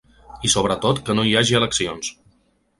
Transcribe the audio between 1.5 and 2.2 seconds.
eleccions.